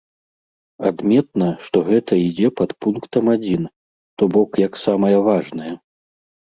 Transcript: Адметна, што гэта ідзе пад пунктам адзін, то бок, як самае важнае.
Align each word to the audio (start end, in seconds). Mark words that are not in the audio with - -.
Адметна, 0.89 1.49
што 1.67 1.77
гэта 1.91 2.11
ідзе 2.29 2.47
пад 2.63 2.69
пунктам 2.87 3.25
адзін, 3.37 3.71
то 4.19 4.23
бок, 4.35 4.49
як 4.67 4.73
самае 4.87 5.17
важнае. 5.31 5.73